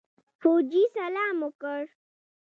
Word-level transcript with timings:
فوجي 0.41 0.83
سلام 0.95 1.35
وکړ. 1.47 1.81